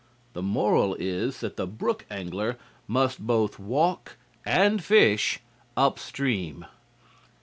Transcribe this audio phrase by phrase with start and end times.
[0.33, 2.57] The moral is that the brook angler
[2.87, 5.41] must both walk and fish
[5.77, 6.65] upstream."